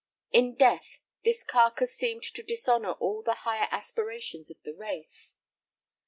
In 0.31 0.55
death 0.55 0.97
this 1.23 1.43
carcass 1.43 1.93
seemed 1.95 2.23
to 2.23 2.41
dishonor 2.41 2.93
all 2.93 3.21
the 3.21 3.35
higher 3.45 3.67
aspirations 3.69 4.49
of 4.49 4.57
the 4.63 4.73
race. 4.73 5.35